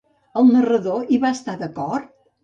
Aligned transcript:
El 0.39 0.47
narrador 0.53 1.11
hi 1.15 1.19
va 1.25 1.31
estar 1.37 1.55
d'acord? 1.59 2.09